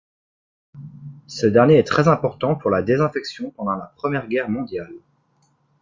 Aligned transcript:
Ce 1.27 1.45
dernier 1.45 1.75
est 1.77 1.83
très 1.83 2.07
important 2.07 2.55
pour 2.55 2.71
la 2.71 2.81
désinfection 2.81 3.51
pendant 3.51 3.75
la 3.75 3.85
Première 3.95 4.27
Guerre 4.27 4.49
mondiale. 4.49 4.95